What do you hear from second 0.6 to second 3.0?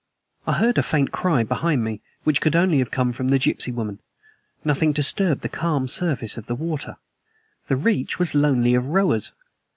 a faint cry behind me, which could only have